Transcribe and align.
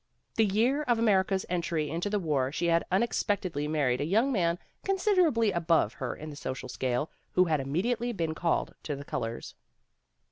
The 0.33 0.45
year 0.45 0.81
of 0.81 0.97
America's 0.97 1.45
entry 1.47 1.91
into 1.91 2.09
the 2.09 2.17
war 2.17 2.51
she 2.51 2.65
had 2.65 2.83
unexpectedly 2.91 3.67
married 3.67 4.01
a 4.01 4.03
young 4.03 4.31
man 4.31 4.57
considerably 4.83 5.51
above 5.51 5.93
her 5.93 6.15
in 6.15 6.31
the 6.31 6.35
social 6.35 6.69
scale, 6.69 7.11
who 7.33 7.45
had 7.45 7.59
immediately 7.59 8.11
been 8.11 8.33
called 8.33 8.73
to 8.81 8.95
the 8.95 9.05
colors. 9.05 9.53